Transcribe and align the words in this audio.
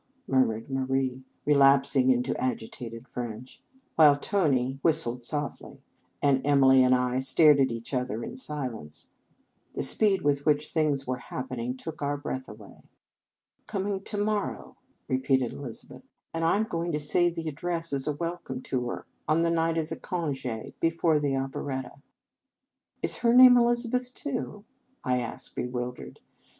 murmured 0.25 0.67
Marie, 0.67 1.23
relaps 1.45 1.95
ing 1.95 2.09
into 2.09 2.35
agitated 2.41 3.07
French; 3.07 3.61
while 3.97 4.15
Tony 4.17 4.79
whistled 4.81 5.21
softly, 5.21 5.83
and 6.23 6.41
Emily 6.43 6.83
and 6.83 6.95
I 6.95 7.19
stared 7.19 7.59
at 7.59 7.69
each 7.69 7.93
other 7.93 8.23
in 8.23 8.35
silence. 8.35 9.09
The 9.73 9.83
speed 9.83 10.23
with 10.23 10.43
which 10.43 10.73
things 10.73 11.05
were 11.05 11.17
happening 11.19 11.77
took 11.77 12.01
our 12.01 12.17
breath 12.17 12.49
away." 12.49 12.77
Coming 13.67 14.01
to 14.05 14.17
morrow," 14.17 14.75
repeated 15.07 15.53
Elizabeth; 15.53 16.07
"and 16.33 16.43
I 16.43 16.55
m 16.55 16.63
going 16.63 16.91
to 16.93 16.99
say 16.99 17.29
the 17.29 17.47
address 17.47 17.93
as 17.93 18.07
a 18.07 18.13
welcome 18.13 18.63
to 18.63 18.89
her, 18.89 19.05
on 19.27 19.43
the 19.43 19.51
night 19.51 19.77
of 19.77 19.89
the 19.89 19.97
conge, 19.97 20.47
before 20.79 21.19
the 21.19 21.37
operetta." 21.37 22.01
"Is 23.03 23.17
her 23.17 23.35
name 23.35 23.55
Elizabeth, 23.55 24.11
too?" 24.15 24.65
I 25.03 25.19
asked, 25.19 25.53
bewildered. 25.53 26.21